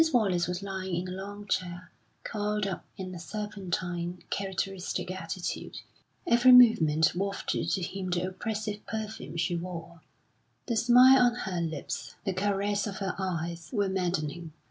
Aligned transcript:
Wallace 0.11 0.47
was 0.47 0.63
lying 0.63 0.95
in 0.95 1.07
a 1.09 1.11
long 1.11 1.45
chair, 1.47 1.91
coiled 2.23 2.65
up 2.65 2.83
in 2.97 3.13
a 3.13 3.19
serpentine, 3.19 4.23
characteristic 4.31 5.11
attitude; 5.11 5.81
every 6.25 6.51
movement 6.51 7.13
wafted 7.13 7.69
to 7.69 7.83
him 7.83 8.09
the 8.09 8.27
oppressive 8.27 8.83
perfume 8.87 9.37
she 9.37 9.55
wore; 9.55 10.01
the 10.65 10.75
smile 10.75 11.19
on 11.21 11.35
her 11.35 11.61
lips, 11.61 12.15
the 12.25 12.33
caress 12.33 12.87
of 12.87 12.95
her 12.97 13.13
eyes, 13.19 13.69
were 13.71 13.89
maddening. 13.89 14.53